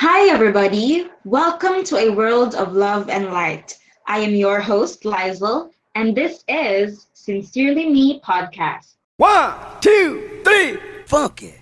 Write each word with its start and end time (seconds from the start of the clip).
Hi, 0.00 0.28
everybody. 0.32 1.08
Welcome 1.24 1.82
to 1.86 1.96
a 1.96 2.08
world 2.08 2.54
of 2.54 2.72
love 2.72 3.10
and 3.10 3.32
light. 3.32 3.76
I 4.06 4.20
am 4.20 4.32
your 4.32 4.60
host, 4.60 5.02
Lizel, 5.02 5.70
and 5.96 6.16
this 6.16 6.44
is 6.46 7.08
Sincerely 7.14 7.88
Me 7.90 8.20
podcast. 8.20 8.94
One, 9.16 9.54
two, 9.80 10.40
three, 10.44 10.78
funky. 11.06 11.54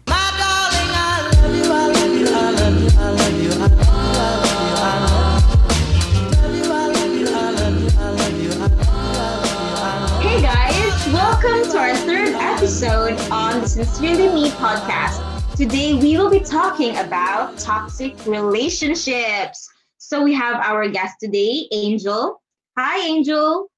Hey, 10.20 10.42
guys. 10.42 11.06
Welcome 11.10 11.70
to 11.72 11.78
our 11.78 11.96
third 11.96 12.34
episode 12.34 13.18
on 13.30 13.62
the 13.62 13.66
Sincerely 13.66 14.28
Me 14.28 14.50
podcast. 14.50 15.25
Today, 15.56 15.94
we 15.94 16.18
will 16.18 16.28
be 16.28 16.40
talking 16.40 16.98
about 16.98 17.56
toxic 17.56 18.14
relationships. 18.26 19.72
So, 19.96 20.22
we 20.22 20.34
have 20.34 20.56
our 20.56 20.86
guest 20.86 21.14
today, 21.18 21.66
Angel. 21.72 22.42
Hi, 22.76 23.00
Angel. 23.06 23.70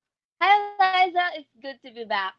Hi, 0.43 1.07
Liza. 1.07 1.23
It's 1.37 1.49
good 1.63 1.79
to 1.87 1.95
be 1.95 2.05
back. 2.05 2.35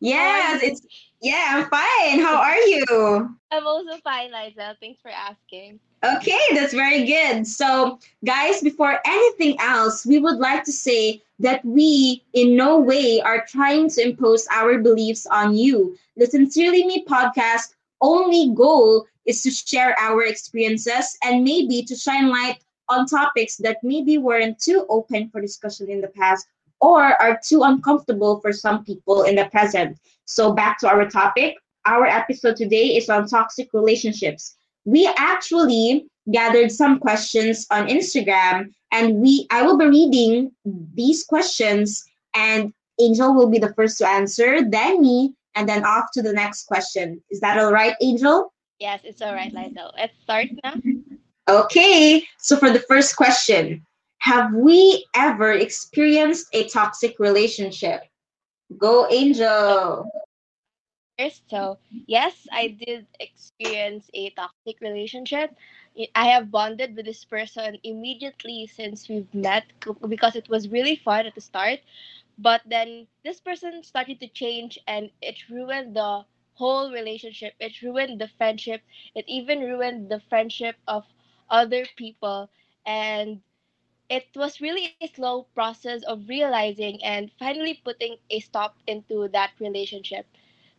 Yes, 0.00 0.64
it's 0.64 0.84
yeah, 1.22 1.46
I'm 1.50 1.70
fine. 1.70 2.20
How 2.20 2.36
are 2.42 2.58
you? 2.58 3.36
I'm 3.52 3.66
also 3.68 3.98
fine, 4.02 4.32
Liza. 4.32 4.76
Thanks 4.80 5.00
for 5.00 5.12
asking. 5.12 5.78
Okay, 6.04 6.40
that's 6.52 6.74
very 6.74 7.04
good. 7.04 7.46
So, 7.46 8.00
guys, 8.24 8.62
before 8.62 8.98
anything 9.06 9.56
else, 9.60 10.04
we 10.04 10.18
would 10.18 10.38
like 10.38 10.64
to 10.64 10.72
say 10.72 11.22
that 11.38 11.64
we 11.64 12.24
in 12.32 12.56
no 12.56 12.80
way 12.80 13.20
are 13.20 13.46
trying 13.46 13.88
to 13.90 14.02
impose 14.02 14.48
our 14.50 14.78
beliefs 14.78 15.24
on 15.26 15.56
you. 15.56 15.96
The 16.16 16.26
Sincerely 16.26 16.84
Me 16.84 17.04
podcast 17.08 17.75
only 18.00 18.52
goal 18.54 19.06
is 19.26 19.42
to 19.42 19.50
share 19.50 19.98
our 19.98 20.24
experiences 20.24 21.16
and 21.24 21.44
maybe 21.44 21.82
to 21.82 21.96
shine 21.96 22.28
light 22.28 22.58
on 22.88 23.06
topics 23.06 23.56
that 23.56 23.78
maybe 23.82 24.18
weren't 24.18 24.58
too 24.58 24.86
open 24.88 25.28
for 25.30 25.40
discussion 25.40 25.90
in 25.90 26.00
the 26.00 26.08
past 26.08 26.46
or 26.80 27.20
are 27.20 27.40
too 27.44 27.62
uncomfortable 27.62 28.40
for 28.40 28.52
some 28.52 28.84
people 28.84 29.22
in 29.22 29.34
the 29.34 29.46
present. 29.46 29.98
So, 30.24 30.52
back 30.52 30.78
to 30.80 30.88
our 30.88 31.08
topic. 31.08 31.56
Our 31.86 32.06
episode 32.06 32.56
today 32.56 32.96
is 32.96 33.08
on 33.08 33.28
toxic 33.28 33.72
relationships. 33.72 34.56
We 34.84 35.10
actually 35.16 36.06
gathered 36.32 36.72
some 36.72 36.98
questions 36.98 37.66
on 37.70 37.88
Instagram 37.88 38.72
and 38.92 39.16
we 39.16 39.46
I 39.50 39.62
will 39.62 39.78
be 39.78 39.86
reading 39.86 40.52
these 40.94 41.24
questions 41.24 42.04
and 42.34 42.72
Angel 42.98 43.34
will 43.34 43.48
be 43.48 43.58
the 43.58 43.74
first 43.74 43.98
to 43.98 44.08
answer, 44.08 44.68
then 44.68 45.02
me, 45.02 45.34
and 45.56 45.68
then 45.68 45.84
off 45.84 46.06
to 46.14 46.22
the 46.22 46.32
next 46.32 46.66
question. 46.66 47.20
Is 47.30 47.40
that 47.40 47.58
all 47.58 47.72
right, 47.72 47.94
Angel? 48.00 48.52
Yes, 48.78 49.00
it's 49.04 49.22
all 49.22 49.34
right, 49.34 49.52
Liza. 49.52 49.90
Let's 49.96 50.14
start 50.22 50.48
now. 50.62 50.74
Okay, 51.48 52.24
so 52.38 52.56
for 52.56 52.70
the 52.70 52.80
first 52.80 53.16
question, 53.16 53.84
have 54.18 54.52
we 54.52 55.06
ever 55.16 55.52
experienced 55.52 56.46
a 56.52 56.68
toxic 56.68 57.18
relationship? 57.18 58.02
Go, 58.76 59.08
Angel. 59.10 60.10
First, 61.18 61.48
so 61.48 61.78
yes, 62.06 62.46
I 62.52 62.68
did 62.68 63.06
experience 63.20 64.10
a 64.12 64.30
toxic 64.30 64.80
relationship. 64.80 65.54
I- 65.98 66.08
I 66.14 66.26
have 66.26 66.50
bonded 66.50 66.94
with 66.94 67.06
this 67.06 67.24
person 67.24 67.78
immediately 67.82 68.66
since 68.66 69.08
we've 69.08 69.32
met 69.32 69.64
because 70.08 70.36
it 70.36 70.48
was 70.48 70.68
really 70.68 70.96
fun 70.96 71.24
at 71.26 71.34
the 71.34 71.40
start. 71.40 71.80
But 72.38 72.62
then 72.66 73.08
this 73.24 73.40
person 73.40 73.82
started 73.82 74.20
to 74.20 74.28
change 74.28 74.78
and 74.86 75.10
it 75.20 75.48
ruined 75.48 75.96
the 75.96 76.24
whole 76.54 76.92
relationship. 76.92 77.54
It 77.60 77.82
ruined 77.82 78.20
the 78.20 78.28
friendship. 78.28 78.82
It 79.14 79.24
even 79.28 79.60
ruined 79.60 80.10
the 80.10 80.20
friendship 80.20 80.76
of 80.86 81.04
other 81.50 81.84
people. 81.96 82.50
And 82.86 83.42
it 84.08 84.28
was 84.36 84.60
really 84.60 84.86
a 84.86 84.94
slow 84.94 85.28
process 85.54 85.88
of 85.88 86.12
realizing 86.14 86.88
and 86.88 87.20
finally 87.38 87.64
putting 87.74 88.16
a 88.30 88.38
stop 88.40 88.76
into 88.86 89.28
that 89.28 89.52
relationship. 89.58 90.26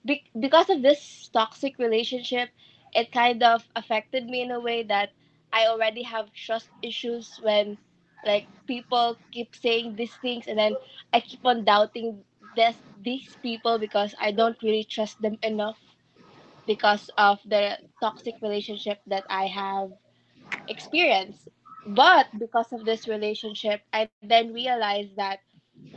Be- 0.06 0.24
because 0.40 0.70
of 0.70 0.82
this 0.82 1.28
toxic 1.30 1.78
relationship, 1.78 2.50
it 2.94 3.12
kind 3.12 3.44
of 3.44 3.68
affected 3.76 4.28
me 4.28 4.42
in 4.42 4.52
a 4.52 4.60
way 4.60 4.84
that 4.84 5.12
I 5.52 5.66
already 5.68 6.04
have 6.04 6.34
trust 6.34 6.70
issues 6.82 7.38
when 7.42 7.78
like 8.28 8.50
people 8.68 9.18
keep 9.32 9.56
saying 9.56 9.96
these 9.96 10.18
things 10.18 10.48
and 10.48 10.60
then 10.60 10.78
I 11.14 11.22
keep 11.22 11.42
on 11.46 11.66
doubting 11.66 12.26
this 12.56 12.78
these 12.98 13.38
people 13.42 13.80
because 13.80 14.16
I 14.22 14.32
don't 14.32 14.62
really 14.64 14.86
trust 14.86 15.22
them 15.22 15.38
enough 15.44 15.80
because 16.68 17.10
of 17.18 17.40
the 17.46 17.80
toxic 18.02 18.36
relationship 18.42 19.00
that 19.08 19.26
I 19.30 19.48
have 19.48 19.92
experienced. 20.68 21.48
But 21.86 22.28
because 22.38 22.72
of 22.74 22.86
this 22.86 23.08
relationship, 23.08 23.82
I 23.94 24.08
then 24.10 24.36
realized 24.38 24.98
that 25.02 25.22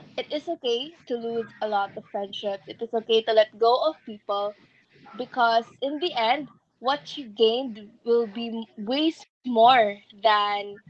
it 0.00 0.12
is 0.16 0.32
okay 0.32 0.82
to 0.94 1.14
lose 1.16 1.54
a 1.60 1.69
lot 1.69 1.92
of 1.96 2.04
friendships. 2.10 2.64
It 2.66 2.80
is 2.80 2.92
okay 2.92 3.22
to 3.22 3.32
let 3.32 3.58
go 3.58 3.88
of 3.88 3.96
people 4.04 4.56
because 5.14 5.72
in 5.80 5.98
the 5.98 6.14
end, 6.14 6.50
what 6.78 7.16
you 7.16 7.28
gained 7.28 7.90
will 8.04 8.26
be 8.26 8.48
m- 8.48 8.64
way 8.86 9.12
more 9.44 9.98
than 10.22 10.80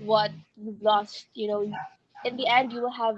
what 0.00 0.32
you've 0.56 0.82
lost. 0.82 1.26
You 1.34 1.48
know, 1.48 1.60
in 2.24 2.36
the 2.36 2.46
end, 2.48 2.72
you 2.72 2.82
will 2.82 2.92
have 2.92 3.16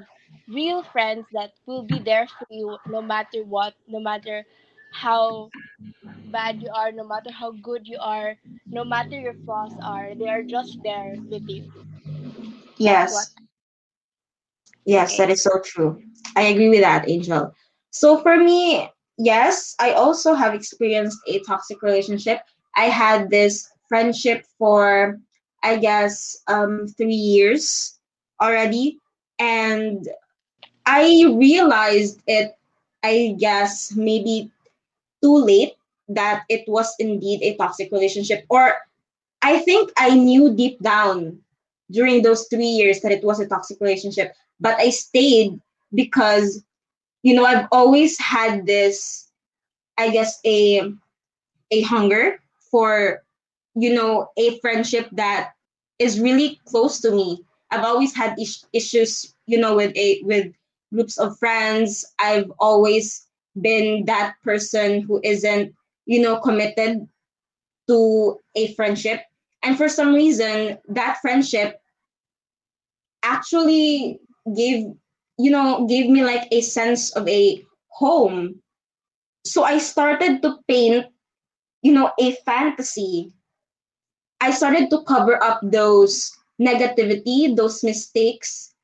real 0.48 0.82
friends 0.82 1.26
that 1.32 1.52
will 1.66 1.82
be 1.84 2.00
there 2.00 2.26
for 2.26 2.46
you 2.50 2.78
no 2.86 3.02
matter 3.02 3.42
what, 3.44 3.74
no 3.88 4.00
matter 4.00 4.44
how 4.92 5.52
bad 6.24 6.60
you 6.62 6.70
are, 6.74 6.92
no 6.92 7.04
matter 7.06 7.30
how 7.32 7.52
good 7.52 7.86
you 7.86 7.98
are, 8.00 8.36
no 8.70 8.84
matter 8.84 9.18
your 9.18 9.34
flaws 9.44 9.74
are. 9.84 10.14
They 10.14 10.28
are 10.28 10.42
just 10.42 10.78
there 10.84 11.16
with 11.30 11.44
you. 11.48 11.64
Yes, 12.78 13.34
yes, 14.84 15.16
that 15.16 15.30
Okay. 15.30 15.30
is 15.30 15.42
so 15.42 15.60
true. 15.64 16.00
I 16.36 16.42
agree 16.42 16.68
with 16.68 16.80
that, 16.80 17.08
Angel. 17.08 17.52
So 17.90 18.18
for 18.18 18.36
me, 18.36 18.88
yes, 19.18 19.74
I 19.80 19.92
also 19.92 20.34
have 20.34 20.54
experienced 20.54 21.18
a 21.28 21.40
toxic 21.40 21.82
relationship. 21.82 22.40
I 22.76 22.84
had 22.86 23.30
this 23.30 23.68
friendship 23.88 24.44
for, 24.58 25.18
I 25.62 25.76
guess, 25.78 26.42
um, 26.48 26.86
three 26.88 27.14
years 27.14 27.98
already, 28.40 28.98
and 29.38 30.06
I 30.86 31.24
realized 31.36 32.20
it, 32.26 32.56
I 33.02 33.36
guess, 33.38 33.92
maybe 33.96 34.50
too 35.22 35.36
late 35.44 35.74
that 36.08 36.44
it 36.48 36.64
was 36.68 36.94
indeed 36.98 37.42
a 37.42 37.56
toxic 37.56 37.90
relationship, 37.92 38.44
or 38.50 38.74
I 39.42 39.58
think 39.60 39.92
I 39.96 40.14
knew 40.14 40.54
deep 40.54 40.80
down 40.80 41.40
during 41.90 42.22
those 42.22 42.46
three 42.48 42.66
years 42.66 43.00
that 43.00 43.12
it 43.12 43.24
was 43.24 43.40
a 43.40 43.46
toxic 43.48 43.80
relationship, 43.80 44.34
but 44.60 44.78
I 44.78 44.90
stayed 44.90 45.60
because 45.94 46.62
you 47.22 47.34
know 47.34 47.44
I've 47.44 47.66
always 47.72 48.18
had 48.18 48.66
this, 48.66 49.30
I 49.98 50.10
guess, 50.10 50.40
a 50.44 50.92
a 51.70 51.80
hunger 51.82 52.40
for 52.70 53.22
you 53.74 53.92
know 53.94 54.28
a 54.36 54.58
friendship 54.60 55.08
that 55.12 55.52
is 55.98 56.20
really 56.20 56.60
close 56.66 57.00
to 57.00 57.10
me. 57.10 57.44
I've 57.70 57.84
always 57.84 58.14
had 58.14 58.38
is- 58.38 58.64
issues, 58.72 59.34
you 59.46 59.58
know, 59.58 59.76
with 59.76 59.96
a 59.96 60.20
with 60.24 60.52
groups 60.92 61.18
of 61.18 61.38
friends. 61.38 62.04
I've 62.18 62.50
always 62.58 63.26
been 63.60 64.04
that 64.06 64.34
person 64.42 65.02
who 65.02 65.20
isn't, 65.22 65.74
you 66.06 66.20
know, 66.20 66.38
committed 66.40 67.06
to 67.88 68.38
a 68.54 68.74
friendship. 68.74 69.22
And 69.62 69.76
for 69.76 69.88
some 69.88 70.14
reason, 70.14 70.78
that 70.88 71.18
friendship 71.22 71.80
actually 73.22 74.20
gave, 74.56 74.86
you 75.38 75.50
know, 75.50 75.86
gave 75.86 76.08
me 76.10 76.24
like 76.24 76.48
a 76.50 76.60
sense 76.60 77.12
of 77.12 77.28
a 77.28 77.64
home. 77.88 78.60
So 79.44 79.64
I 79.64 79.78
started 79.78 80.42
to 80.42 80.58
paint, 80.68 81.06
you 81.82 81.92
know, 81.92 82.12
a 82.20 82.32
fantasy. 82.46 83.32
I 84.42 84.50
started 84.50 84.90
to 84.90 85.04
cover 85.06 85.38
up 85.40 85.60
those 85.62 86.34
negativity, 86.60 87.54
those 87.54 87.84
mistakes 87.84 88.74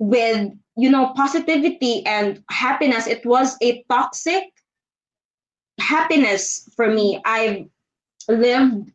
with, 0.00 0.50
you 0.76 0.90
know, 0.90 1.12
positivity 1.14 2.04
and 2.04 2.42
happiness. 2.50 3.06
It 3.06 3.24
was 3.24 3.56
a 3.62 3.84
toxic 3.88 4.42
happiness 5.78 6.68
for 6.74 6.90
me. 6.90 7.22
I've 7.24 7.66
lived 8.28 8.90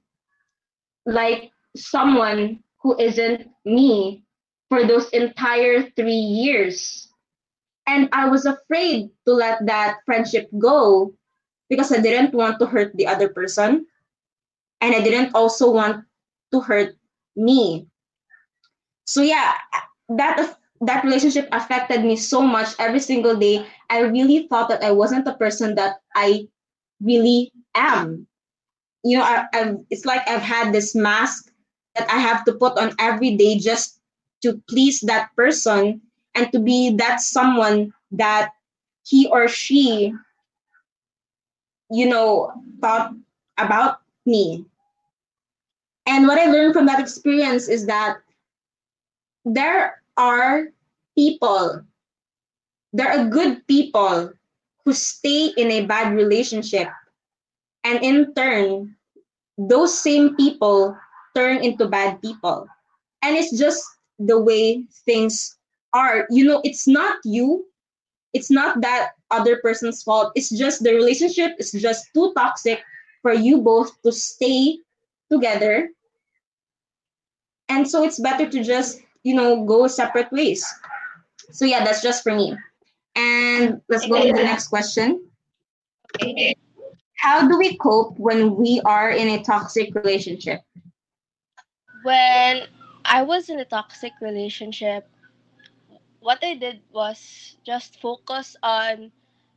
like 1.05 1.51
someone 1.77 2.59
who 2.81 2.99
isn't 2.99 3.47
me 3.63 4.25
for 4.67 4.85
those 4.85 5.07
entire 5.11 5.89
three 5.95 6.11
years. 6.43 7.07
And 7.87 8.09
I 8.11 8.27
was 8.27 8.45
afraid 8.45 9.09
to 9.25 9.33
let 9.33 9.65
that 9.67 9.99
friendship 10.05 10.49
go 10.59 11.13
because 11.69 11.93
I 11.93 12.01
didn't 12.01 12.33
want 12.33 12.59
to 12.59 12.65
hurt 12.65 12.91
the 12.95 13.07
other 13.07 13.29
person. 13.29 13.87
And 14.83 14.93
I 14.93 14.99
didn't 14.99 15.31
also 15.33 15.71
want 15.71 16.03
to 16.51 16.59
hurt 16.59 16.97
me. 17.37 17.87
So 19.07 19.21
yeah, 19.21 19.55
that 20.09 20.59
that 20.81 21.03
relationship 21.03 21.47
affected 21.53 22.03
me 22.03 22.17
so 22.19 22.41
much 22.41 22.75
every 22.79 22.99
single 22.99 23.35
day. 23.35 23.65
I 23.89 24.01
really 24.01 24.47
thought 24.51 24.67
that 24.67 24.83
I 24.83 24.91
wasn't 24.91 25.23
the 25.23 25.39
person 25.39 25.75
that 25.75 26.03
I 26.15 26.47
really 27.01 27.53
am. 27.75 28.27
You 29.03 29.17
know, 29.17 29.23
I, 29.23 29.47
I've 29.53 29.77
it's 29.89 30.03
like 30.03 30.27
I've 30.27 30.43
had 30.43 30.73
this 30.73 30.93
mask 30.93 31.47
that 31.95 32.09
I 32.11 32.19
have 32.19 32.43
to 32.45 32.53
put 32.53 32.77
on 32.77 32.91
every 32.99 33.37
day 33.37 33.57
just 33.57 33.99
to 34.43 34.61
please 34.67 34.99
that 35.07 35.31
person 35.35 36.01
and 36.35 36.51
to 36.51 36.59
be 36.59 36.91
that 36.97 37.21
someone 37.21 37.93
that 38.11 38.51
he 39.07 39.27
or 39.27 39.47
she 39.47 40.13
you 41.91 42.09
know 42.09 42.51
thought 42.81 43.13
about 43.57 43.99
me 44.25 44.65
and 46.05 46.27
what 46.27 46.39
i 46.39 46.45
learned 46.45 46.73
from 46.73 46.85
that 46.85 46.99
experience 46.99 47.67
is 47.67 47.85
that 47.85 48.17
there 49.45 50.01
are 50.17 50.67
people 51.17 51.83
there 52.93 53.09
are 53.09 53.27
good 53.27 53.65
people 53.67 54.31
who 54.85 54.93
stay 54.93 55.51
in 55.57 55.71
a 55.71 55.85
bad 55.85 56.13
relationship. 56.13 56.87
And 57.83 58.01
in 58.03 58.33
turn 58.33 58.95
those 59.57 59.93
same 59.97 60.35
people 60.35 60.97
turn 61.35 61.57
into 61.57 61.87
bad 61.87 62.21
people. 62.21 62.67
And 63.21 63.35
it's 63.35 63.57
just 63.57 63.83
the 64.19 64.39
way 64.39 64.85
things 65.05 65.57
are. 65.93 66.27
You 66.29 66.45
know 66.45 66.61
it's 66.63 66.87
not 66.87 67.17
you. 67.25 67.65
It's 68.33 68.49
not 68.49 68.81
that 68.81 69.11
other 69.31 69.57
person's 69.57 70.01
fault. 70.01 70.31
It's 70.35 70.49
just 70.49 70.83
the 70.83 70.93
relationship 70.93 71.53
is 71.59 71.71
just 71.71 72.07
too 72.13 72.33
toxic 72.35 72.81
for 73.21 73.33
you 73.33 73.61
both 73.61 73.91
to 74.03 74.11
stay 74.11 74.79
together 75.33 75.89
and 77.69 77.89
so 77.89 78.03
it's 78.03 78.19
better 78.19 78.47
to 78.49 78.63
just 78.63 79.01
you 79.23 79.33
know 79.33 79.65
go 79.65 79.87
separate 79.87 80.31
ways 80.31 80.61
so 81.51 81.65
yeah 81.65 81.83
that's 81.83 82.01
just 82.01 82.23
for 82.23 82.33
me 82.35 82.55
and 83.15 83.81
let's 83.89 84.07
go 84.07 84.21
to 84.21 84.33
the 84.33 84.43
next 84.43 84.67
question 84.67 85.19
how 87.17 87.47
do 87.47 87.57
we 87.57 87.77
cope 87.77 88.17
when 88.17 88.55
we 88.55 88.81
are 88.85 89.09
in 89.09 89.39
a 89.39 89.43
toxic 89.43 89.93
relationship 89.95 90.61
when 92.03 92.67
I 93.05 93.23
was 93.23 93.49
in 93.49 93.59
a 93.59 93.65
toxic 93.65 94.13
relationship, 94.21 95.07
what 96.19 96.43
I 96.43 96.55
did 96.55 96.81
was 96.91 97.57
just 97.65 97.99
focus 97.99 98.55
on 98.63 99.11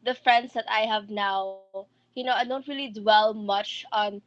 the 0.04 0.14
friends 0.14 0.52
that 0.54 0.64
I 0.70 0.86
have 0.86 1.10
now. 1.10 1.58
You 2.14 2.24
know, 2.24 2.32
I 2.32 2.44
don't 2.44 2.66
really 2.66 2.90
dwell 2.90 3.34
much 3.34 3.84
on. 3.92 4.22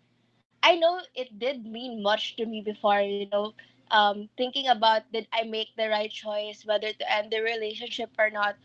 I 0.64 0.76
know 0.76 1.02
it 1.16 1.40
did 1.40 1.66
mean 1.66 2.02
much 2.04 2.36
to 2.38 2.46
me 2.46 2.62
before, 2.62 3.02
you 3.02 3.24
know, 3.24 3.54
um, 3.90 4.30
thinking 4.38 4.68
about 4.68 5.12
did 5.12 5.28
I 5.32 5.44
make 5.44 5.76
the 5.76 5.90
right 5.90 6.12
choice, 6.12 6.66
whether 6.66 6.92
to 6.94 7.12
end 7.12 7.32
the 7.32 7.42
relationship 7.42 8.12
or 8.18 8.30
not. 8.30 8.58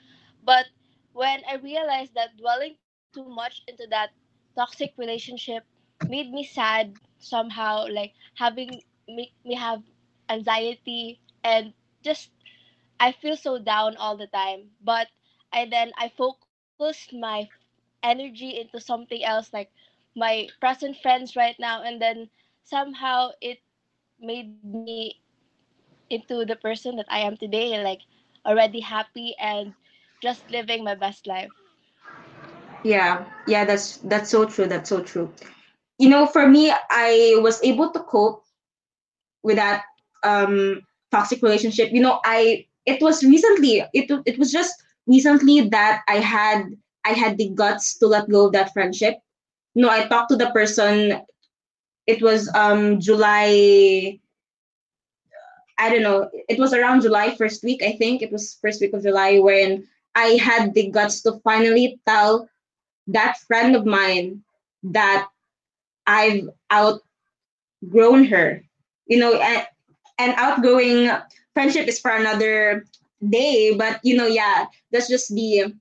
But 0.42 0.66
when 1.12 1.42
I 1.48 1.56
realized 1.56 2.14
that 2.14 2.36
dwelling 2.36 2.76
too 2.84 2.98
much 2.98 3.32
into 3.36 3.54
that 3.62 3.80
toxic 4.56 4.64
relationship 4.72 5.64
made 6.08 6.30
me 6.32 6.44
sad 6.44 6.94
somehow, 7.18 7.86
like 7.88 8.12
having 8.34 8.82
make 9.08 9.32
me 9.44 9.54
have 9.54 9.82
anxiety 10.28 11.20
and 11.42 11.72
just 12.02 12.30
I 13.00 13.12
feel 13.12 13.36
so 13.36 13.58
down 13.58 13.96
all 13.96 14.16
the 14.16 14.26
time. 14.26 14.72
But 14.80 15.08
I 15.52 15.66
then 15.66 15.92
I 15.98 16.08
focused 16.08 17.12
my 17.12 17.48
energy 18.02 18.58
into 18.58 18.80
something 18.80 19.24
else 19.24 19.52
like 19.52 19.72
my 20.16 20.50
present 20.60 20.96
friends 20.96 21.36
right 21.36 21.56
now 21.58 21.82
and 21.82 22.00
then 22.00 22.30
somehow 22.62 23.30
it 23.40 23.58
made 24.20 24.50
me 24.52 24.78
into 26.08 26.44
the 26.44 26.56
person 26.56 26.96
that 26.96 27.06
I 27.08 27.20
am 27.20 27.36
today 27.36 27.80
like 27.82 28.02
already 28.44 28.80
happy 28.80 29.34
and 29.38 29.74
just 30.20 30.50
living 30.50 30.84
my 30.84 30.94
best 30.94 31.26
life. 31.26 31.52
yeah. 32.84 33.24
Yeah 33.46 33.64
that's 33.64 33.98
that's 33.98 34.30
so 34.30 34.46
true. 34.46 34.66
That's 34.66 34.88
so 34.88 35.00
true. 35.02 35.30
You 35.98 36.08
know 36.08 36.26
for 36.26 36.48
me 36.48 36.72
i 36.90 37.36
was 37.42 37.62
able 37.62 37.90
to 37.92 38.00
cope 38.00 38.44
with 39.42 39.56
that 39.56 39.82
um 40.24 40.80
toxic 41.10 41.42
relationship. 41.42 41.90
You 41.92 42.00
know 42.02 42.20
i 42.24 42.66
it 42.86 43.02
was 43.02 43.22
recently 43.24 43.82
it 43.92 44.10
it 44.26 44.38
was 44.38 44.52
just 44.52 44.74
recently 45.06 45.68
that 45.68 46.02
i 46.08 46.16
had 46.16 46.64
i 47.04 47.10
had 47.12 47.38
the 47.38 47.50
guts 47.54 47.98
to 47.98 48.06
let 48.06 48.28
go 48.30 48.46
of 48.46 48.52
that 48.52 48.72
friendship 48.72 49.16
no 49.74 49.88
i 49.90 50.06
talked 50.06 50.30
to 50.30 50.36
the 50.36 50.50
person. 50.50 51.20
It 52.06 52.20
was 52.22 52.52
um 52.54 53.00
july 53.00 54.20
i 55.78 55.88
don't 55.88 56.02
know 56.02 56.28
it 56.48 56.58
was 56.58 56.72
around 56.74 57.00
july 57.02 57.34
first 57.36 57.64
week 57.64 57.82
i 57.82 57.92
think. 57.92 58.22
It 58.22 58.30
was 58.32 58.58
first 58.60 58.80
week 58.80 58.92
of 58.92 59.02
july 59.02 59.38
when 59.38 59.86
i 60.14 60.36
had 60.40 60.74
the 60.74 60.90
guts 60.90 61.22
to 61.22 61.40
finally 61.42 61.98
tell 62.06 62.48
that 63.08 63.38
friend 63.48 63.74
of 63.74 63.86
mine 63.86 64.42
that 64.84 65.28
i've 66.06 66.48
outgrown 66.72 68.24
her. 68.24 68.62
You 69.06 69.18
know 69.18 69.34
and, 69.40 69.66
and 70.18 70.34
outgrowing 70.36 71.10
friendship 71.54 71.88
is 71.88 72.00
for 72.00 72.10
another 72.10 72.84
day 73.30 73.74
but 73.76 74.00
you 74.02 74.16
know 74.16 74.26
yeah 74.26 74.66
that's 74.92 75.08
just 75.08 75.34
the 75.34 75.72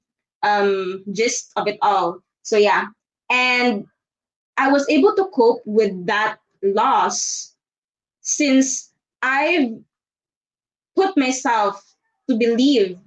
um 0.43 1.03
gist 1.11 1.51
of 1.55 1.67
it 1.67 1.77
all. 1.81 2.19
So 2.43 2.57
yeah 2.57 2.87
and 3.33 3.85
i 4.57 4.71
was 4.71 4.87
able 4.89 5.13
to 5.15 5.25
cope 5.33 5.63
with 5.65 5.91
that 6.05 6.37
loss 6.61 7.55
since 8.21 8.93
i've 9.23 9.73
put 10.95 11.17
myself 11.17 11.81
to 12.29 12.37
believe 12.37 12.97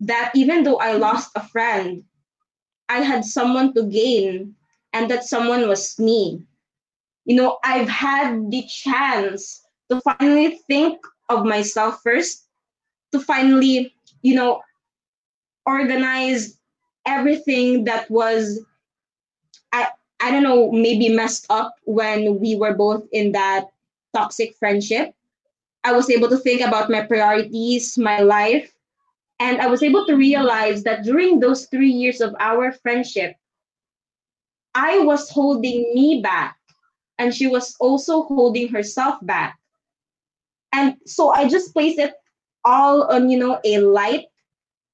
that 0.00 0.32
even 0.34 0.64
though 0.64 0.78
i 0.78 0.92
lost 0.92 1.30
a 1.36 1.46
friend 1.48 2.02
i 2.88 3.00
had 3.00 3.22
someone 3.24 3.72
to 3.74 3.84
gain 3.84 4.54
and 4.92 5.08
that 5.08 5.22
someone 5.22 5.68
was 5.68 5.96
me. 6.00 6.42
You 7.26 7.36
know 7.36 7.58
i've 7.62 7.88
had 7.88 8.50
the 8.50 8.64
chance 8.66 9.62
to 9.90 10.00
finally 10.00 10.58
think 10.66 10.98
of 11.28 11.44
myself 11.44 12.00
first 12.02 12.48
to 13.12 13.20
finally 13.20 13.94
you 14.22 14.34
know 14.34 14.62
organize 15.66 16.58
everything 17.06 17.84
that 17.84 18.10
was 18.10 18.64
i 20.20 20.30
don't 20.30 20.42
know 20.42 20.70
maybe 20.70 21.08
messed 21.08 21.46
up 21.50 21.74
when 21.84 22.38
we 22.40 22.56
were 22.56 22.74
both 22.74 23.06
in 23.12 23.32
that 23.32 23.66
toxic 24.14 24.54
friendship. 24.58 25.14
I 25.84 25.92
was 25.92 26.10
able 26.10 26.28
to 26.28 26.36
think 26.36 26.60
about 26.60 26.90
my 26.90 27.02
priorities 27.02 27.96
my 27.96 28.20
life 28.20 28.72
and 29.38 29.60
i 29.60 29.66
was 29.66 29.82
able 29.82 30.06
to 30.06 30.14
realize 30.14 30.82
that 30.84 31.04
during 31.04 31.40
those 31.40 31.66
3 31.66 31.88
years 31.88 32.20
of 32.20 32.34
our 32.38 32.72
friendship 32.72 33.34
i 34.74 34.98
was 34.98 35.30
holding 35.30 35.94
me 35.94 36.20
back 36.22 36.56
and 37.18 37.34
she 37.34 37.46
was 37.46 37.76
also 37.80 38.22
holding 38.22 38.68
herself 38.68 39.18
back. 39.22 39.58
And 40.72 40.96
so 41.06 41.30
i 41.30 41.48
just 41.48 41.72
placed 41.72 41.98
it 41.98 42.14
all 42.64 43.04
on 43.12 43.28
you 43.30 43.38
know 43.38 43.60
a 43.64 43.78
light 43.78 44.26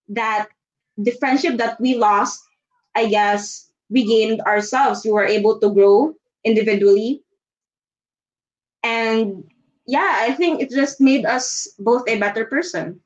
that 0.09 0.49
the 0.97 1.12
friendship 1.12 1.56
that 1.59 1.80
we 1.80 1.97
lost 1.97 2.42
i 2.95 3.06
guess 3.06 3.65
we 3.90 4.05
gained 4.07 4.40
ourselves. 4.43 5.05
We 5.05 5.12
were 5.12 5.26
able 5.26 5.59
to 5.61 5.73
grow 5.73 6.14
individually. 6.45 7.23
And 8.83 9.45
yeah 9.87 10.16
i 10.21 10.33
think 10.33 10.61
it 10.61 10.71
just 10.71 11.00
made 11.00 11.25
us 11.25 11.69
both 11.78 12.09
a 12.09 12.19
better 12.19 12.45
person. 12.47 13.00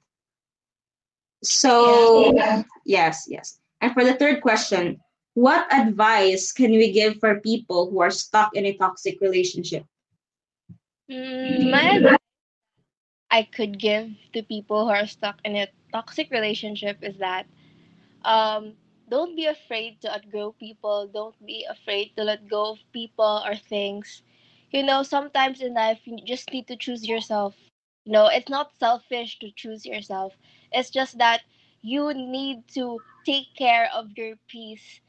So 1.43 2.33
Yeah. 2.35 2.63
yes 2.85 3.27
yes. 3.29 3.61
And 3.81 3.93
for 3.93 4.05
the 4.05 4.15
third 4.15 4.41
question 4.43 5.01
what 5.35 5.73
advice 5.73 6.53
can 6.53 6.71
we 6.73 6.91
give 6.93 7.19
for 7.19 7.41
people 7.41 7.91
who 7.91 8.01
are 8.01 8.11
stuck 8.11 8.55
in 8.55 8.67
a 8.67 8.77
toxic 8.77 9.21
relationship? 9.21 9.85
Mm, 11.11 11.71
my 11.71 11.83
advice 11.97 12.17
I 13.31 13.43
could 13.43 13.79
give 13.79 14.11
to 14.33 14.43
people 14.43 14.85
who 14.87 14.91
are 14.93 15.07
stuck 15.07 15.41
in 15.45 15.57
a 15.57 15.69
toxic 15.93 16.31
relationship 16.31 16.99
is 17.03 17.19
that 17.19 17.47
um, 18.25 18.75
don't 19.11 19.37
be 19.37 19.47
afraid 19.47 20.01
to 20.03 20.13
outgrow 20.15 20.53
people. 20.53 21.07
Don't 21.13 21.37
be 21.45 21.67
afraid 21.69 22.17
to 22.17 22.25
let 22.25 22.49
go 22.49 22.73
of 22.73 22.79
people 22.93 23.43
or 23.45 23.57
things. 23.57 24.23
You 24.71 24.83
know, 24.85 25.03
sometimes 25.03 25.61
in 25.61 25.75
life, 25.75 26.01
you 26.07 26.19
just 26.25 26.53
need 26.53 26.69
to 26.69 26.77
choose 26.77 27.07
yourself. 27.09 27.57
You 28.05 28.13
know, 28.13 28.27
it's 28.29 28.49
not 28.49 28.77
selfish 28.79 29.39
to 29.41 29.51
choose 29.51 29.87
yourself. 29.87 30.35
It's 30.73 30.91
just 30.91 31.19
that 31.19 31.43
you 31.83 32.13
need 32.15 32.69
to 32.75 33.03
take 33.25 33.55
care 33.57 33.89
of 33.95 34.17
your 34.17 34.37
peace 34.49 35.01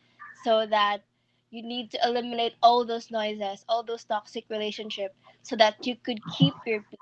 so 0.43 0.65
that 0.67 1.03
you 1.51 1.63
need 1.63 1.91
to 1.91 1.99
eliminate 2.03 2.55
all 2.61 2.85
those 2.85 3.11
noises, 3.11 3.65
all 3.69 3.83
those 3.83 4.03
toxic 4.05 4.45
relationships 4.49 5.15
so 5.43 5.55
that 5.57 5.85
you 5.85 5.95
could 5.95 6.27
keep 6.29 6.55
your 6.65 6.81
peace 6.81 6.99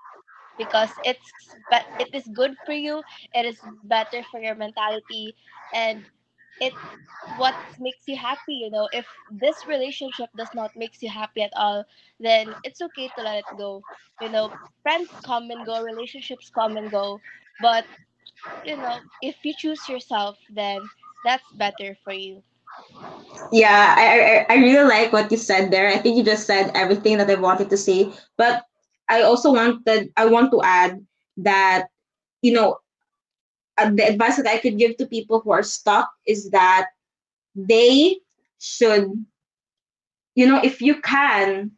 because 0.58 1.00
it's 1.04 1.34
but 1.70 1.86
it 2.00 2.10
is 2.14 2.28
good 2.28 2.58
for 2.66 2.74
you 2.74 3.04
it 3.34 3.46
is 3.46 3.60
better 3.84 4.24
for 4.24 4.40
your 4.40 4.56
mentality 4.56 5.36
and 5.74 6.06
it 6.60 6.74
what 7.36 7.56
makes 7.80 8.04
you 8.08 8.16
happy 8.18 8.54
you 8.54 8.70
know 8.70 8.88
if 8.92 9.06
this 9.30 9.66
relationship 9.68 10.30
does 10.36 10.54
not 10.54 10.76
makes 10.76 11.02
you 11.02 11.10
happy 11.10 11.42
at 11.42 11.52
all 11.56 11.86
then 12.20 12.56
it's 12.64 12.82
okay 12.82 13.10
to 13.10 13.22
let 13.24 13.40
it 13.40 13.58
go 13.58 13.84
you 14.20 14.30
know 14.30 14.54
friends 14.84 15.10
come 15.26 15.50
and 15.52 15.66
go 15.66 15.82
relationships 15.82 16.50
come 16.54 16.78
and 16.78 16.92
go 16.92 17.22
but 17.60 17.86
you 18.64 18.76
know 18.78 19.00
if 19.22 19.44
you 19.44 19.54
choose 19.56 19.88
yourself 19.90 20.38
then 20.50 20.90
that's 21.24 21.52
better 21.54 21.96
for 22.04 22.14
you 22.14 22.44
Yeah, 23.52 23.96
I, 23.98 24.46
I 24.50 24.56
I 24.56 24.58
really 24.62 24.88
like 24.88 25.12
what 25.14 25.32
you 25.32 25.38
said 25.38 25.72
there. 25.72 25.88
I 25.88 25.98
think 25.98 26.18
you 26.18 26.24
just 26.24 26.46
said 26.46 26.72
everything 26.76 27.18
that 27.18 27.30
I 27.30 27.36
wanted 27.36 27.70
to 27.70 27.78
say. 27.78 28.12
But 28.38 28.64
I 29.10 29.22
also 29.22 29.54
wanted 29.54 30.10
I 30.18 30.26
want 30.26 30.52
to 30.52 30.62
add 30.64 31.00
that 31.38 31.88
you 32.42 32.54
know 32.54 32.78
uh, 33.80 33.90
the 33.90 34.08
advice 34.08 34.38
that 34.38 34.48
I 34.48 34.58
could 34.58 34.78
give 34.78 34.98
to 34.98 35.06
people 35.06 35.40
who 35.42 35.52
are 35.52 35.64
stuck 35.64 36.10
is 36.28 36.50
that 36.52 36.88
they 37.56 38.18
should 38.60 39.26
you 40.36 40.48
know 40.48 40.60
if 40.64 40.82
you 40.82 41.02
can 41.02 41.72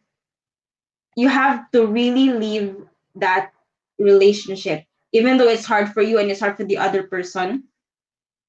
you 1.15 1.27
have 1.29 1.69
to 1.71 1.85
really 1.85 2.29
leave 2.31 2.75
that 3.15 3.51
relationship 3.99 4.85
even 5.13 5.37
though 5.37 5.47
it's 5.47 5.65
hard 5.65 5.91
for 5.91 6.01
you 6.01 6.19
and 6.19 6.31
it's 6.31 6.39
hard 6.39 6.57
for 6.57 6.63
the 6.63 6.77
other 6.77 7.03
person. 7.03 7.63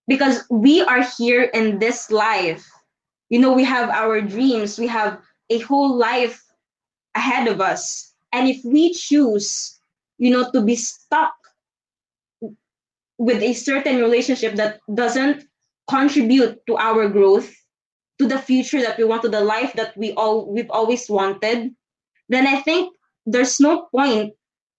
Because 0.06 0.44
we 0.50 0.82
are 0.82 1.02
here 1.18 1.42
in 1.42 1.78
this 1.78 2.10
life. 2.10 2.68
You 3.30 3.38
know 3.38 3.52
we 3.52 3.64
have 3.64 3.88
our 3.90 4.20
dreams. 4.20 4.78
We 4.78 4.86
have 4.88 5.20
a 5.50 5.58
whole 5.60 5.96
life 5.96 6.42
ahead 7.14 7.48
of 7.48 7.60
us. 7.60 8.12
And 8.32 8.48
if 8.48 8.60
we 8.64 8.92
choose 8.92 9.78
you 10.18 10.30
know 10.30 10.50
to 10.52 10.60
be 10.60 10.76
stuck 10.76 11.34
with 13.22 13.40
a 13.40 13.54
certain 13.54 14.02
relationship 14.02 14.56
that 14.56 14.80
doesn't 14.92 15.46
contribute 15.88 16.58
to 16.66 16.76
our 16.76 17.08
growth 17.08 17.54
to 18.18 18.26
the 18.26 18.38
future 18.38 18.82
that 18.82 18.98
we 18.98 19.04
want 19.04 19.22
to 19.22 19.28
the 19.28 19.40
life 19.40 19.72
that 19.74 19.96
we 19.96 20.10
all 20.14 20.50
we've 20.50 20.70
always 20.70 21.08
wanted 21.08 21.70
then 22.28 22.46
i 22.46 22.58
think 22.66 22.90
there's 23.26 23.60
no 23.60 23.86
point 23.94 24.34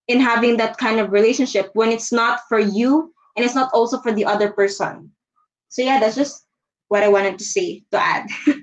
in 0.09 0.19
having 0.19 0.57
that 0.57 0.77
kind 0.77 0.99
of 0.99 1.15
relationship 1.15 1.71
when 1.73 1.87
it's 1.87 2.11
not 2.11 2.41
for 2.49 2.59
you 2.59 3.13
and 3.37 3.45
it's 3.45 3.55
not 3.55 3.71
also 3.73 3.99
for 4.01 4.11
the 4.11 4.25
other 4.25 4.51
person. 4.51 5.09
So 5.69 5.81
yeah 5.81 5.99
that's 5.99 6.19
just 6.19 6.45
what 6.89 7.03
i 7.03 7.07
wanted 7.07 7.39
to 7.39 7.45
say 7.45 7.83
to 7.91 7.97
add. 7.97 8.27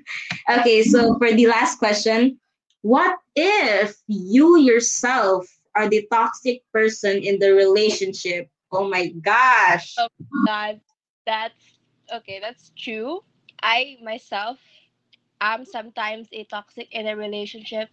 Okay 0.49 0.83
so 0.83 1.17
for 1.17 1.33
the 1.33 1.47
last 1.47 1.79
question 1.79 2.37
what 2.81 3.17
if 3.35 3.97
you 4.07 4.59
yourself 4.59 5.47
are 5.75 5.89
the 5.89 6.05
toxic 6.11 6.61
person 6.71 7.17
in 7.23 7.39
the 7.39 7.53
relationship 7.53 8.47
oh 8.71 8.87
my 8.87 9.07
gosh 9.09 9.97
Oh 9.97 10.07
God, 10.45 10.81
that's 11.25 11.79
okay. 12.11 12.39
That's 12.39 12.71
true. 12.77 13.23
I 13.61 13.97
myself 14.03 14.59
am 15.41 15.65
sometimes 15.65 16.29
a 16.31 16.43
toxic 16.45 16.87
in 16.91 17.07
a 17.07 17.15
relationship. 17.15 17.89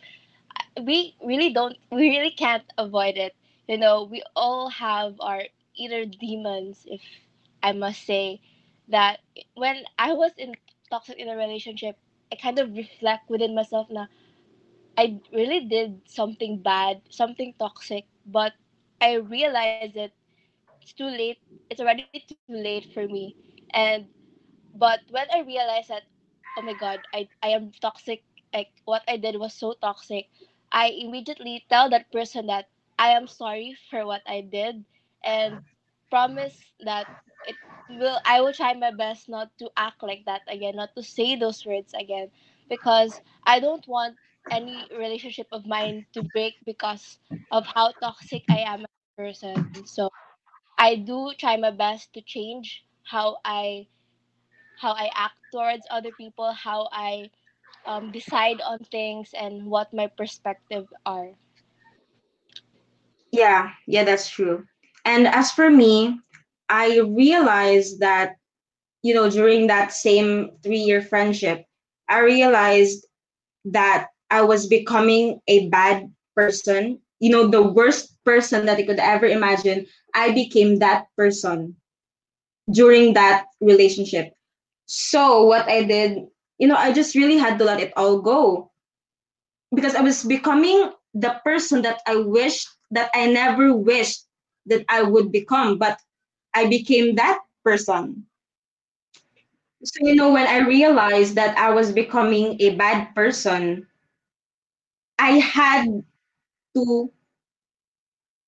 We 0.80 1.16
really 1.22 1.52
don't. 1.52 1.76
We 1.90 2.08
really 2.10 2.30
can't 2.30 2.64
avoid 2.78 3.16
it. 3.16 3.34
You 3.68 3.78
know, 3.78 4.04
we 4.04 4.22
all 4.36 4.70
have 4.70 5.16
our 5.20 5.42
inner 5.78 6.04
demons, 6.06 6.84
if 6.88 7.02
I 7.62 7.72
must 7.72 8.04
say, 8.04 8.40
that 8.88 9.20
when 9.54 9.84
I 9.98 10.12
was 10.12 10.32
in 10.38 10.54
toxic 10.90 11.18
in 11.18 11.28
a 11.28 11.36
relationship, 11.36 11.96
I 12.32 12.36
kind 12.36 12.58
of 12.58 12.74
reflect 12.76 13.28
within 13.30 13.54
myself 13.54 13.88
now. 13.90 14.08
I 14.96 15.20
really 15.32 15.64
did 15.64 16.02
something 16.06 16.58
bad, 16.62 17.02
something 17.10 17.54
toxic, 17.58 18.06
but 18.26 18.52
I 19.00 19.14
realized 19.14 19.84
it 19.84 20.12
it's 20.94 21.12
too 21.12 21.28
late. 21.28 21.58
It's 21.82 21.98
already 21.98 22.26
too 22.36 22.54
late 22.56 22.86
for 22.94 23.06
me. 23.08 23.36
And 23.72 24.08
but 24.74 25.00
when 25.10 25.26
I 25.34 25.40
realized 25.40 25.88
that, 25.88 26.04
oh 26.56 26.62
my 26.62 26.74
god, 26.74 27.06
I 27.14 27.28
I 27.42 27.48
am 27.56 27.72
toxic. 27.80 28.24
Like 28.54 28.72
what 28.84 29.02
I 29.08 29.16
did 29.16 29.36
was 29.38 29.54
so 29.54 29.74
toxic. 29.80 30.28
I 30.72 30.88
immediately 30.90 31.66
tell 31.68 31.90
that 31.90 32.12
person 32.12 32.46
that 32.46 32.68
I 32.98 33.10
am 33.10 33.26
sorry 33.26 33.76
for 33.90 34.06
what 34.06 34.22
I 34.26 34.40
did, 34.42 34.84
and 35.24 35.62
promise 36.10 36.72
that 36.80 37.08
it 37.44 37.58
will. 37.88 38.20
I 38.24 38.40
will 38.40 38.52
try 38.52 38.74
my 38.74 38.90
best 38.92 39.28
not 39.28 39.50
to 39.58 39.70
act 39.76 40.02
like 40.02 40.24
that 40.26 40.42
again, 40.48 40.76
not 40.76 40.94
to 40.96 41.02
say 41.02 41.36
those 41.36 41.64
words 41.66 41.94
again, 41.94 42.30
because 42.68 43.20
I 43.46 43.60
don't 43.60 43.86
want 43.88 44.18
any 44.50 44.88
relationship 44.96 45.48
of 45.52 45.66
mine 45.66 46.06
to 46.14 46.22
break 46.22 46.56
because 46.64 47.20
of 47.50 47.66
how 47.74 47.92
toxic 48.00 48.44
I 48.50 48.58
am 48.66 48.80
as 48.84 49.00
a 49.04 49.22
person. 49.22 49.66
So 49.84 50.10
I 50.78 50.96
do 50.96 51.34
try 51.38 51.56
my 51.56 51.70
best 51.72 52.14
to 52.14 52.22
change 52.22 52.84
how 53.04 53.38
I 53.44 53.88
how 54.76 54.92
I 54.92 55.10
act 55.14 55.36
towards 55.52 55.86
other 55.90 56.12
people, 56.12 56.52
how 56.52 56.88
I 56.92 57.30
um, 57.84 58.12
decide 58.12 58.60
on 58.62 58.78
things, 58.80 59.34
and 59.34 59.66
what 59.66 59.92
my 59.92 60.06
perspective 60.08 60.86
are. 61.04 61.34
yeah 63.32 63.70
yeah 63.86 64.04
that's 64.04 64.28
true 64.30 64.64
and 65.04 65.26
as 65.26 65.50
for 65.52 65.70
me 65.70 66.18
i 66.68 66.98
realized 67.00 68.00
that 68.00 68.36
you 69.02 69.14
know 69.14 69.30
during 69.30 69.66
that 69.66 69.92
same 69.92 70.50
three 70.62 70.78
year 70.78 71.02
friendship 71.02 71.64
i 72.08 72.18
realized 72.20 73.06
that 73.64 74.08
i 74.30 74.42
was 74.42 74.66
becoming 74.66 75.40
a 75.48 75.68
bad 75.68 76.10
person 76.34 76.98
you 77.20 77.30
know 77.30 77.46
the 77.48 77.62
worst 77.62 78.16
person 78.24 78.66
that 78.66 78.78
i 78.78 78.82
could 78.82 78.98
ever 78.98 79.26
imagine 79.26 79.86
i 80.14 80.32
became 80.32 80.78
that 80.78 81.06
person 81.16 81.76
during 82.70 83.14
that 83.14 83.46
relationship. 83.60 84.34
So 84.86 85.44
what 85.44 85.68
i 85.68 85.82
did 85.84 86.26
you 86.58 86.68
know 86.68 86.76
i 86.76 86.92
just 86.92 87.14
really 87.14 87.38
had 87.38 87.58
to 87.58 87.64
let 87.64 87.80
it 87.80 87.92
all 87.96 88.20
go. 88.20 88.70
Because 89.74 89.94
i 89.94 90.00
was 90.00 90.24
becoming 90.24 90.92
the 91.14 91.40
person 91.44 91.82
that 91.82 92.00
i 92.06 92.16
wished 92.16 92.68
that 92.90 93.10
i 93.14 93.26
never 93.26 93.74
wished 93.74 94.24
that 94.66 94.84
i 94.88 95.02
would 95.02 95.32
become 95.32 95.78
but 95.78 96.00
i 96.54 96.66
became 96.66 97.14
that 97.16 97.40
person. 97.64 98.26
So 99.84 100.06
you 100.06 100.14
know 100.14 100.32
when 100.32 100.46
i 100.46 100.58
realized 100.58 101.34
that 101.36 101.56
i 101.58 101.70
was 101.70 101.92
becoming 101.92 102.56
a 102.60 102.74
bad 102.76 103.14
person 103.14 103.86
i 105.18 105.32
had 105.38 105.86
to 106.78 107.10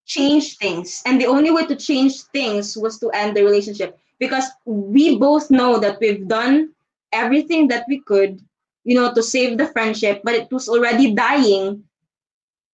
change 0.06 0.56
things. 0.58 1.02
And 1.06 1.20
the 1.20 1.26
only 1.26 1.50
way 1.50 1.66
to 1.66 1.76
change 1.76 2.22
things 2.34 2.76
was 2.76 2.98
to 2.98 3.10
end 3.10 3.36
the 3.36 3.42
relationship. 3.42 3.98
Because 4.18 4.44
we 4.64 5.16
both 5.16 5.50
know 5.50 5.78
that 5.78 5.98
we've 6.00 6.26
done 6.28 6.74
everything 7.12 7.66
that 7.68 7.86
we 7.88 8.00
could 8.06 8.40
you 8.84 8.94
know 8.94 9.12
to 9.12 9.22
save 9.22 9.58
the 9.58 9.66
friendship 9.66 10.22
but 10.24 10.34
it 10.34 10.50
was 10.50 10.68
already 10.68 11.14
dying. 11.14 11.84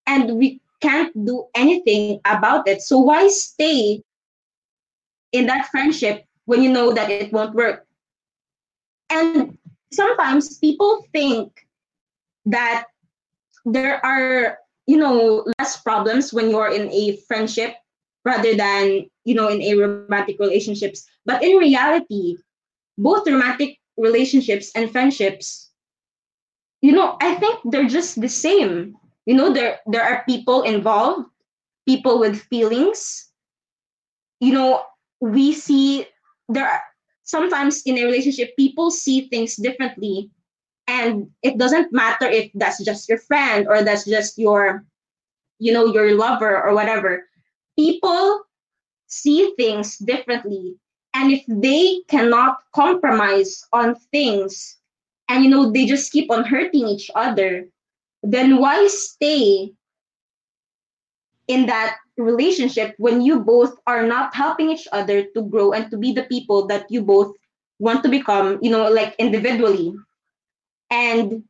And 0.07 0.39
we 0.39 0.61
can't 0.81 1.13
do 1.27 1.47
anything 1.55 2.21
about 2.25 2.69
it. 2.69 2.83
So 2.83 3.01
why 3.01 3.27
stay 3.29 4.03
in 5.33 5.47
that 5.47 5.67
friendship 5.71 6.25
when 6.45 6.63
you 6.63 6.71
know 6.71 6.93
that 6.93 7.11
it 7.11 7.33
won't 7.33 7.55
work? 7.55 7.87
And 9.11 9.59
sometimes 9.93 10.59
people 10.59 11.05
think 11.13 11.67
that 12.47 12.87
there 13.65 14.05
are 14.07 14.59
you 14.87 14.97
know 14.97 15.45
less 15.59 15.81
problems 15.83 16.33
when 16.33 16.51
you're 16.51 16.73
in 16.73 16.91
a 16.91 17.17
friendship 17.29 17.75
rather 18.25 18.55
than 18.55 19.07
you 19.25 19.35
know 19.35 19.49
in 19.49 19.63
a 19.63 19.75
romantic 19.75 20.37
relationships. 20.39 21.05
But 21.25 21.43
in 21.43 21.57
reality 21.57 22.37
both 22.99 23.27
romantic 23.27 23.79
relationships 23.97 24.71
and 24.75 24.91
friendships 24.91 25.71
you 26.83 26.93
know 26.93 27.17
i 27.21 27.35
think 27.35 27.61
they're 27.65 27.89
just 27.89 28.21
the 28.21 28.29
same. 28.29 28.97
You 29.27 29.35
know 29.35 29.53
there 29.53 29.81
there 29.87 30.05
are 30.05 30.23
people 30.29 30.63
involved 30.63 31.27
people 31.87 32.19
with 32.19 32.43
feelings. 32.47 33.31
You 34.41 34.55
know 34.55 34.85
we 35.21 35.53
see 35.53 36.07
there 36.49 36.69
are 36.69 36.83
sometimes 37.25 37.83
in 37.87 37.99
a 37.99 38.05
relationship 38.05 38.55
people 38.57 38.91
see 38.91 39.29
things 39.29 39.57
differently 39.57 40.31
and 40.89 41.29
it 41.43 41.59
doesn't 41.59 41.93
matter 41.93 42.27
if 42.27 42.51
that's 42.55 42.83
just 42.85 43.09
your 43.09 43.19
friend 43.19 43.67
or 43.69 43.83
that's 43.83 44.05
just 44.05 44.39
your 44.39 44.85
you 45.59 45.73
know 45.73 45.87
your 45.87 46.15
lover 46.17 46.63
or 46.63 46.75
whatever. 46.75 47.27
People 47.79 48.43
see 49.07 49.53
things 49.57 49.99
differently. 49.99 50.77
And 51.15 51.33
if 51.33 51.43
they 51.49 52.03
cannot 52.09 52.59
compromise 52.75 53.65
on 53.73 53.95
things 54.13 54.77
and 55.29 55.45
you 55.45 55.51
know 55.51 55.71
they 55.71 55.87
just 55.87 56.13
keep 56.13 56.31
on 56.31 56.45
hurting 56.45 56.87
each 56.87 57.11
other 57.15 57.67
then 58.23 58.59
why 58.59 58.87
stay 58.89 59.73
in 61.49 61.67
that 61.67 61.97
relationship 62.17 62.95
when 62.99 63.21
you 63.21 63.41
both 63.41 63.77
are 63.87 64.05
not 64.07 64.35
helping 64.35 64.71
each 64.71 64.89
other 64.93 65.25
to 65.35 65.43
grow 65.43 65.73
and 65.73 65.91
to 65.91 65.97
be 65.97 66.13
the 66.13 66.25
people 66.25 66.67
that 66.67 66.87
you 66.91 67.03
both 67.03 67.35
want 67.79 68.03
to 68.03 68.09
become 68.09 68.59
you 68.63 68.71
know 68.71 68.89
like 68.91 69.15
individually 69.19 69.95
and 70.91 71.45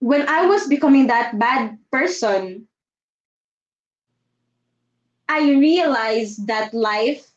when 0.00 0.28
i 0.28 0.46
was 0.46 0.66
becoming 0.68 1.06
that 1.06 1.38
bad 1.38 1.78
person 1.90 2.66
i 5.28 5.50
realized 5.50 6.46
that 6.46 6.72
life 6.74 7.30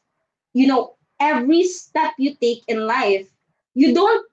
you 0.53 0.67
know 0.67 0.95
every 1.19 1.63
step 1.63 2.11
you 2.17 2.35
take 2.35 2.63
in 2.67 2.85
life 2.85 3.27
you 3.73 3.93
don't 3.93 4.25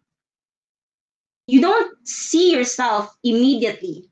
you 1.46 1.60
don't 1.60 1.92
see 2.06 2.52
yourself 2.52 3.16
immediately. 3.22 4.08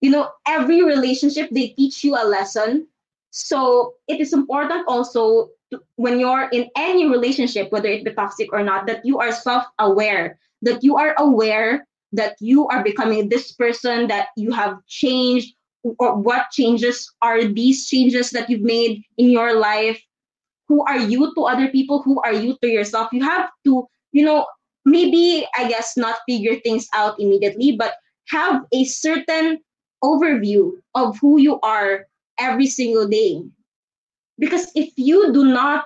You 0.00 0.10
know 0.10 0.30
every 0.46 0.84
relationship 0.84 1.48
they 1.50 1.68
teach 1.68 2.04
you 2.04 2.14
a 2.14 2.24
lesson. 2.28 2.86
So 3.30 3.94
it 4.06 4.20
is 4.20 4.32
important 4.32 4.86
also 4.86 5.50
to, 5.72 5.80
when 5.96 6.20
you're 6.20 6.48
in 6.52 6.68
any 6.76 7.08
relationship 7.08 7.72
whether 7.72 7.88
it 7.88 8.04
be 8.04 8.12
toxic 8.12 8.52
or 8.52 8.62
not 8.62 8.86
that 8.86 9.04
you 9.04 9.18
are 9.18 9.32
self-aware 9.32 10.38
that 10.64 10.82
you 10.82 10.96
are 10.96 11.14
aware 11.18 11.86
that 12.12 12.36
you 12.40 12.68
are 12.68 12.82
becoming 12.82 13.28
this 13.28 13.52
person 13.52 14.06
that 14.08 14.28
you 14.36 14.52
have 14.52 14.78
changed 14.86 15.54
or 15.98 16.16
what 16.16 16.50
changes 16.50 17.10
are 17.22 17.44
these 17.44 17.88
changes 17.88 18.30
that 18.30 18.48
you've 18.48 18.62
made 18.62 19.02
in 19.18 19.30
your 19.30 19.58
life? 19.58 20.00
Who 20.68 20.84
are 20.86 20.98
you 20.98 21.34
to 21.34 21.42
other 21.44 21.68
people? 21.68 22.02
Who 22.02 22.20
are 22.22 22.32
you 22.32 22.56
to 22.62 22.68
yourself? 22.68 23.12
You 23.12 23.22
have 23.22 23.50
to 23.64 23.86
you 24.12 24.24
know 24.24 24.46
maybe 24.84 25.46
i 25.56 25.66
guess 25.66 25.96
not 25.96 26.20
figure 26.28 26.56
things 26.60 26.86
out 26.94 27.18
immediately 27.18 27.72
but 27.72 27.94
have 28.28 28.62
a 28.72 28.84
certain 28.84 29.58
overview 30.04 30.72
of 30.94 31.18
who 31.18 31.40
you 31.40 31.58
are 31.60 32.06
every 32.38 32.66
single 32.66 33.08
day. 33.08 33.42
Because 34.38 34.70
if 34.74 34.92
you 34.96 35.32
do 35.32 35.44
not 35.44 35.84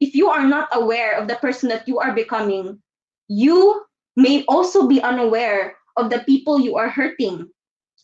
if 0.00 0.14
you 0.14 0.28
are 0.28 0.46
not 0.46 0.68
aware 0.72 1.12
of 1.18 1.28
the 1.28 1.36
person 1.36 1.68
that 1.68 1.86
you 1.86 1.98
are 1.98 2.12
becoming 2.12 2.80
you 3.28 3.84
may 4.16 4.44
also 4.48 4.86
be 4.86 5.00
unaware 5.02 5.76
of 5.96 6.10
the 6.10 6.20
people 6.20 6.60
you 6.60 6.76
are 6.76 6.88
hurting 6.88 7.48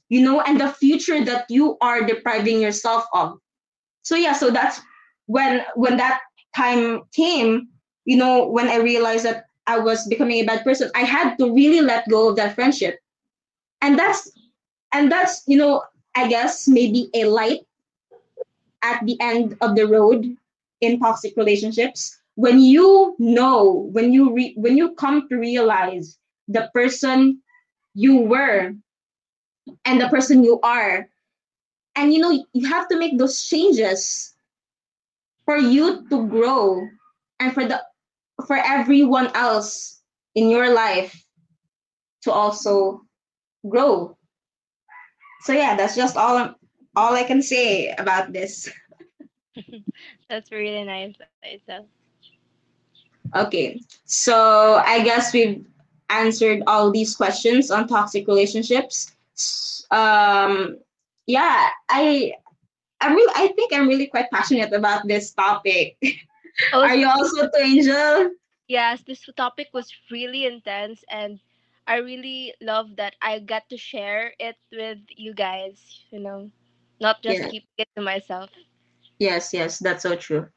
you 0.09 0.21
know 0.23 0.41
and 0.43 0.61
the 0.61 0.69
future 0.69 1.25
that 1.25 1.45
you 1.49 1.77
are 1.81 2.03
depriving 2.03 2.61
yourself 2.61 3.05
of. 3.15 3.39
So 4.03 4.17
yeah 4.17 4.33
so 4.33 4.51
that's 4.51 4.81
when 5.27 5.65
when 5.75 5.97
that 5.99 6.21
time 6.57 7.03
came 7.15 7.69
you 8.05 8.17
know 8.17 8.49
when 8.49 8.69
i 8.69 8.77
realized 8.77 9.25
that 9.25 9.45
i 9.67 9.79
was 9.79 10.07
becoming 10.09 10.39
a 10.39 10.47
bad 10.47 10.65
person 10.65 10.91
i 10.95 11.03
had 11.03 11.37
to 11.37 11.53
really 11.53 11.81
let 11.83 12.09
go 12.09 12.29
of 12.29 12.37
that 12.37 12.55
friendship. 12.55 12.99
And 13.83 13.99
that's 13.99 14.33
and 14.93 15.13
that's 15.13 15.43
you 15.47 15.59
know 15.59 15.83
i 16.17 16.27
guess 16.29 16.67
maybe 16.67 17.11
a 17.15 17.25
light 17.25 17.61
at 18.83 19.05
the 19.05 19.17
end 19.21 19.57
of 19.61 19.77
the 19.77 19.87
road 19.87 20.37
in 20.81 20.99
toxic 20.99 21.37
relationships 21.37 22.18
when 22.39 22.61
you 22.61 23.17
know 23.19 23.91
when 23.91 24.13
you 24.13 24.33
re- 24.33 24.55
when 24.57 24.77
you 24.79 24.95
come 24.95 25.27
to 25.29 25.35
realize 25.35 26.17
the 26.47 26.71
person 26.73 27.43
you 27.95 28.19
were 28.19 28.73
and 29.85 30.01
the 30.01 30.07
person 30.09 30.45
you 30.45 30.61
are 30.63 31.09
and 31.97 32.15
you 32.15 32.21
know 32.21 32.31
you 32.53 32.69
have 32.69 32.87
to 32.87 32.97
make 32.97 33.19
those 33.19 33.43
changes 33.43 34.37
for 35.45 35.59
you 35.59 36.07
to 36.09 36.29
grow 36.29 36.87
and 37.41 37.53
for 37.53 37.67
the 37.67 37.83
for 38.47 38.57
everyone 38.57 39.35
else 39.35 40.01
in 40.37 40.49
your 40.49 40.73
life 40.73 41.11
to 42.23 42.31
also 42.31 43.03
grow 43.69 44.17
so 45.43 45.53
yeah 45.53 45.75
that's 45.75 45.97
just 45.97 46.17
all 46.17 46.55
all 46.95 47.15
i 47.15 47.25
can 47.25 47.43
say 47.43 47.91
about 47.99 48.33
this 48.33 48.71
That's 50.29 50.53
really 50.53 50.85
nice. 50.85 51.15
Okay 53.35 53.81
so 54.05 54.81
i 54.85 55.03
guess 55.03 55.33
we've 55.33 55.65
answered 56.11 56.63
all 56.67 56.91
these 56.91 57.15
questions 57.17 57.71
on 57.71 57.87
toxic 57.87 58.27
relationships 58.27 59.13
um 59.91 60.77
yeah 61.27 61.69
i 61.89 62.33
i'm 63.01 63.15
really 63.15 63.33
i 63.37 63.49
think 63.55 63.73
i'm 63.73 63.89
really 63.89 64.07
quite 64.07 64.31
passionate 64.31 64.73
about 64.73 65.07
this 65.07 65.33
topic 65.33 65.97
Oh, 66.73 66.85
are 66.85 66.95
you 66.97 67.07
also 67.09 67.49
to 67.49 67.61
angel 67.63 68.31
yes, 68.69 69.03
this 69.03 69.25
topic 69.37 69.69
was 69.73 69.93
really 70.11 70.45
intense, 70.47 71.05
and 71.09 71.41
I 71.87 71.97
really 71.97 72.55
love 72.61 72.97
that 72.97 73.15
I 73.21 73.39
got 73.41 73.69
to 73.71 73.77
share 73.77 74.35
it 74.39 74.57
with 74.73 74.99
you 75.17 75.35
guys. 75.35 76.05
You 76.11 76.21
know, 76.21 76.51
not 77.01 77.23
just 77.23 77.43
Yeah. 77.43 77.49
keep 77.49 77.65
it 77.77 77.89
to 77.97 78.03
myself. 78.03 78.51
yes 79.19 79.53
yes 79.53 79.79
that's 79.79 80.03
so 80.03 80.17
true 80.17 80.49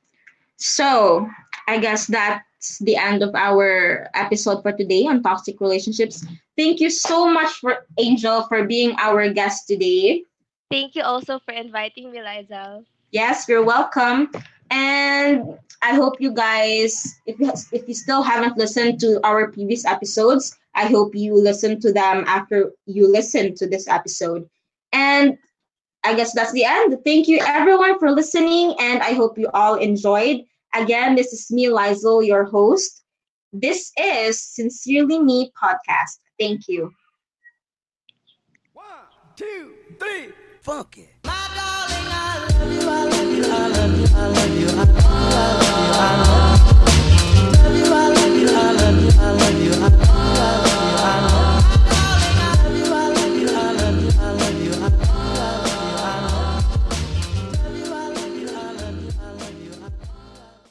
so 0.62 1.27
i 1.68 1.77
guess 1.77 2.08
that's 2.08 2.80
the 2.80 2.96
end 2.96 3.24
of 3.24 3.34
our 3.36 4.08
episode 4.13 4.62
for 4.62 4.72
today 4.72 5.06
on 5.06 5.22
toxic 5.24 5.60
relationships 5.60 6.25
thank 6.58 6.80
you 6.80 6.89
so 6.89 7.32
much 7.32 7.51
for 7.60 7.86
angel 8.00 8.44
for 8.44 8.65
being 8.65 8.96
our 9.00 9.30
guest 9.34 9.68
today 9.68 10.24
Thank 10.72 10.96
you 10.96 11.03
also 11.03 11.38
for 11.39 11.53
inviting 11.53 12.12
me, 12.12 12.22
Liza. 12.24 12.82
Yes, 13.12 13.46
you're 13.50 13.63
welcome. 13.63 14.32
And 14.72 15.60
I 15.82 15.93
hope 15.95 16.21
you 16.21 16.34
guys, 16.34 17.19
if 17.26 17.38
you, 17.41 17.52
if 17.74 17.89
you 17.89 17.93
still 17.93 18.24
haven't 18.24 18.58
listened 18.58 19.02
to 19.02 19.19
our 19.28 19.52
previous 19.52 19.84
episodes, 19.84 20.58
I 20.74 20.86
hope 20.86 21.13
you 21.13 21.36
listen 21.36 21.82
to 21.82 21.91
them 21.91 22.24
after 22.26 22.71
you 22.86 23.12
listen 23.12 23.54
to 23.56 23.67
this 23.67 23.89
episode. 23.89 24.50
And 24.93 25.38
I 26.06 26.15
guess 26.15 26.34
that's 26.34 26.54
the 26.54 26.63
end. 26.63 26.97
Thank 27.04 27.28
you 27.28 27.39
everyone 27.45 28.00
for 28.00 28.10
listening, 28.10 28.74
and 28.80 29.04
I 29.04 29.12
hope 29.12 29.38
you 29.38 29.50
all 29.54 29.76
enjoyed. 29.76 30.45
Again, 30.73 31.15
this 31.15 31.34
is 31.34 31.51
me, 31.51 31.67
Lizel, 31.67 32.25
your 32.25 32.45
host. 32.45 33.03
This 33.51 33.91
is 33.97 34.41
Sincerely 34.41 35.19
Me 35.19 35.51
Podcast. 35.62 36.19
Thank 36.39 36.69
you. 36.69 36.91
One, 38.71 38.86
two, 39.36 39.73
three, 39.99 40.31
funk 40.62 40.97
it. 40.97 41.10
My 41.25 41.49
darling, 41.53 42.07
I 42.07 42.47
love 42.57 42.71
you, 42.71 42.89
I 42.89 43.03
love 43.03 43.36
you, 43.36 43.43
I 43.43 43.67
love 43.67 43.99
you, 43.99 44.07
I 44.15 44.27
love 44.27 44.60
you, 44.60 44.67
I 44.67 44.88
love 45.36 45.62
you, 45.62 45.91
I 45.93 46.15
love 46.23 46.55
you, 47.36 47.91
I 47.91 48.07
love 48.07 48.38
you, 48.38 48.51
I 48.53 48.71
love 48.71 49.01
you, 49.01 49.17
I 49.17 49.31
love 49.31 49.62
you, 49.62 49.71
I 49.73 49.81
love 49.81 49.95
you. 49.95 50.00